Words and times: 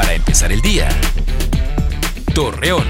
Para 0.00 0.14
empezar 0.14 0.50
el 0.50 0.62
día. 0.62 0.88
Torreón. 2.34 2.86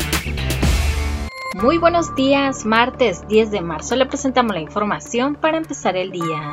Muy 1.60 1.76
buenos 1.76 2.14
días, 2.14 2.64
martes 2.64 3.26
10 3.26 3.50
de 3.50 3.60
marzo 3.60 3.96
le 3.96 4.06
presentamos 4.06 4.54
la 4.54 4.60
información 4.60 5.34
para 5.34 5.56
empezar 5.56 5.96
el 5.96 6.12
día. 6.12 6.52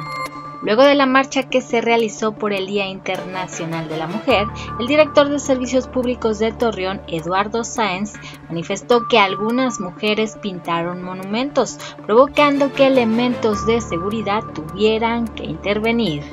Luego 0.63 0.81
de 0.81 0.96
la 0.96 1.05
marcha 1.05 1.43
que 1.43 1.62
se 1.62 1.79
realizó 1.79 2.31
por 2.31 2.54
el 2.54 2.65
Día 2.65 2.88
Internacional 2.88 3.88
de 3.88 3.97
la 3.97 4.07
Mujer, 4.07 4.47
el 4.79 4.88
director 4.88 5.29
de 5.29 5.38
Servicios 5.38 5.88
Públicos 5.88 6.39
de 6.39 6.51
Torreón, 6.51 7.03
Eduardo 7.08 7.63
Sáenz, 7.63 8.13
manifestó 8.49 9.08
que 9.08 9.19
algunas 9.19 9.79
mujeres 9.79 10.39
pintaron 10.42 11.03
monumentos, 11.03 11.78
provocando 12.08 12.74
que 12.74 12.87
elementos 12.87 13.67
de 13.67 13.79
seguridad 13.79 14.42
tuvieran 14.55 15.28
que 15.28 15.44
intervenir. 15.44 16.23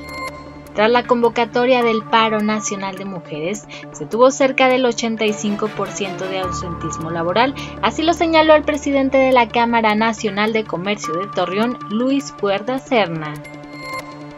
Tras 0.74 0.90
la 0.90 1.06
convocatoria 1.06 1.82
del 1.82 2.02
paro 2.02 2.40
nacional 2.40 2.96
de 2.96 3.04
mujeres, 3.04 3.66
se 3.92 4.06
tuvo 4.06 4.30
cerca 4.30 4.68
del 4.68 4.84
85% 4.84 6.28
de 6.28 6.40
ausentismo 6.40 7.10
laboral, 7.10 7.54
así 7.80 8.02
lo 8.02 8.12
señaló 8.12 8.54
el 8.54 8.64
presidente 8.64 9.18
de 9.18 9.32
la 9.32 9.48
Cámara 9.48 9.94
Nacional 9.94 10.52
de 10.52 10.64
Comercio 10.64 11.14
de 11.14 11.28
Torreón, 11.28 11.78
Luis 11.90 12.32
Cuerda 12.32 12.80
Serna. 12.80 13.34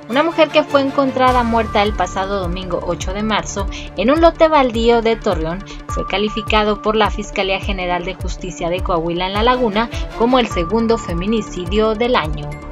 Una 0.08 0.22
mujer 0.22 0.50
que 0.50 0.62
fue 0.62 0.82
encontrada 0.82 1.42
muerta 1.42 1.82
el 1.82 1.92
pasado 1.92 2.38
domingo 2.38 2.80
8 2.86 3.12
de 3.12 3.22
marzo 3.22 3.66
en 3.96 4.10
un 4.10 4.20
lote 4.20 4.46
baldío 4.46 5.02
de 5.02 5.16
Torreón 5.16 5.64
fue 5.88 6.06
calificado 6.06 6.80
por 6.80 6.94
la 6.94 7.10
Fiscalía 7.10 7.58
General 7.58 8.04
de 8.04 8.14
Justicia 8.14 8.68
de 8.68 8.80
Coahuila 8.80 9.26
en 9.26 9.32
La 9.32 9.42
Laguna 9.42 9.90
como 10.16 10.38
el 10.38 10.46
segundo 10.46 10.96
feminicidio 10.96 11.94
del 11.94 12.14
año. 12.14 12.65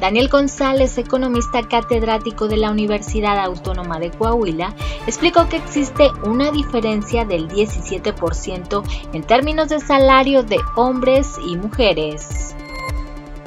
Daniel 0.00 0.28
González, 0.28 0.96
economista 0.98 1.66
catedrático 1.66 2.46
de 2.46 2.56
la 2.56 2.70
Universidad 2.70 3.38
Autónoma 3.38 3.98
de 3.98 4.10
Coahuila, 4.10 4.74
explicó 5.06 5.48
que 5.48 5.56
existe 5.56 6.10
una 6.22 6.50
diferencia 6.50 7.24
del 7.24 7.48
17% 7.48 8.82
en 9.12 9.22
términos 9.22 9.68
de 9.68 9.80
salario 9.80 10.42
de 10.42 10.58
hombres 10.76 11.36
y 11.46 11.56
mujeres. 11.56 12.54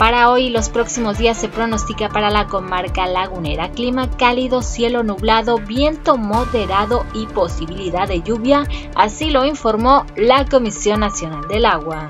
Para 0.02 0.31
hoy 0.31 0.48
y 0.48 0.50
los 0.50 0.70
próximos 0.70 1.20
días 1.20 1.38
se 1.38 1.48
pronostica 1.48 2.09
para 2.09 2.31
la 2.31 2.48
comarca 2.48 3.06
lagunera 3.06 3.70
clima 3.70 4.09
cálido, 4.09 4.64
cielo 4.64 5.04
nublado, 5.04 5.59
viento 5.59 6.17
moderado 6.17 7.06
y 7.14 7.28
posibilidad 7.28 8.08
de 8.08 8.23
lluvia, 8.23 8.64
así 8.95 9.30
lo 9.30 9.45
informó 9.45 10.08
la 10.16 10.45
Comisión 10.45 11.02
Nacional 11.02 11.48
del 11.48 11.66
Agua. 11.66 12.09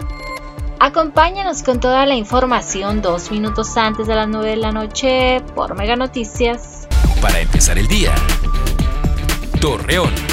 Acompáñanos 0.84 1.62
con 1.62 1.80
toda 1.80 2.08
la 2.08 2.16
información 2.16 3.04
dos 3.04 3.30
minutos 3.30 3.78
antes 3.78 4.08
de 4.08 4.16
las 4.16 4.28
9 4.28 4.50
de 4.50 4.56
la 4.56 4.72
noche 4.72 5.40
por 5.54 5.76
Mega 5.76 5.96
Noticias. 5.96 6.88
Para 7.22 7.40
empezar 7.40 7.78
el 7.78 7.88
día. 7.88 8.16
Torreón. 9.60 10.31